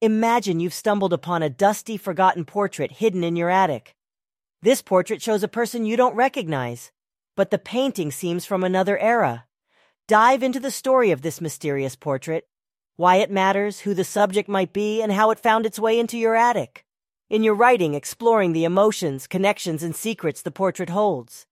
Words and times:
Imagine 0.00 0.60
you've 0.60 0.74
stumbled 0.74 1.12
upon 1.12 1.42
a 1.42 1.50
dusty, 1.50 1.96
forgotten 1.96 2.44
portrait 2.44 2.92
hidden 2.92 3.24
in 3.24 3.34
your 3.34 3.50
attic. 3.50 3.96
This 4.62 4.80
portrait 4.80 5.20
shows 5.20 5.42
a 5.42 5.48
person 5.48 5.84
you 5.84 5.96
don't 5.96 6.14
recognize, 6.14 6.92
but 7.34 7.50
the 7.50 7.58
painting 7.58 8.12
seems 8.12 8.44
from 8.44 8.62
another 8.62 8.96
era. 8.96 9.46
Dive 10.06 10.44
into 10.44 10.60
the 10.60 10.70
story 10.70 11.10
of 11.10 11.22
this 11.22 11.40
mysterious 11.40 11.96
portrait, 11.96 12.46
why 12.94 13.16
it 13.16 13.28
matters, 13.28 13.80
who 13.80 13.92
the 13.92 14.04
subject 14.04 14.48
might 14.48 14.72
be, 14.72 15.02
and 15.02 15.10
how 15.10 15.32
it 15.32 15.40
found 15.40 15.66
its 15.66 15.80
way 15.80 15.98
into 15.98 16.16
your 16.16 16.36
attic. 16.36 16.84
In 17.28 17.42
your 17.42 17.54
writing, 17.54 17.94
exploring 17.94 18.52
the 18.52 18.64
emotions, 18.64 19.26
connections, 19.26 19.82
and 19.82 19.96
secrets 19.96 20.42
the 20.42 20.52
portrait 20.52 20.90
holds. 20.90 21.44